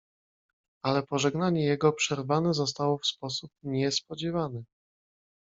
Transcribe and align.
"Ale 0.83 1.03
pożegnanie 1.03 1.65
jego 1.65 1.93
przerwane 1.93 2.53
zostało 2.53 2.97
w 2.97 3.05
sposób 3.05 3.51
niespodziewany." 3.63 4.63